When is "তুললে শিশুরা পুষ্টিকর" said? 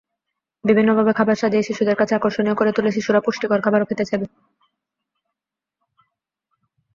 2.71-3.63